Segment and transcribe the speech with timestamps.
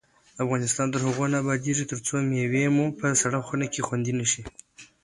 [0.43, 4.41] افغانستان تر هغو نه ابادیږي، ترڅو مېوې مو په سړه خونه کې خوندي نشي.